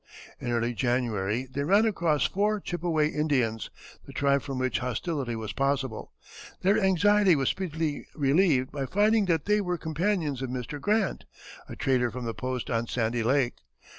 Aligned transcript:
In 0.39 0.49
early 0.51 0.73
January 0.73 1.45
they 1.45 1.63
ran 1.63 1.85
across 1.85 2.25
four 2.25 2.59
Chippeway 2.59 3.09
Indians, 3.11 3.69
the 4.07 4.11
tribe 4.11 4.41
from 4.41 4.57
which 4.57 4.79
hostility 4.79 5.35
was 5.35 5.53
possible. 5.53 6.11
Their 6.63 6.79
anxiety 6.79 7.35
was 7.35 7.49
speedily 7.49 8.07
relieved 8.15 8.71
by 8.71 8.87
finding 8.87 9.25
that 9.25 9.45
they 9.45 9.61
were 9.61 9.77
companions 9.77 10.41
of 10.41 10.49
Mr. 10.49 10.81
Grant, 10.81 11.25
a 11.69 11.75
trader 11.75 12.09
from 12.09 12.25
the 12.25 12.33
post 12.33 12.71
on 12.71 12.87
Sandy 12.87 13.21
Lake. 13.21 13.57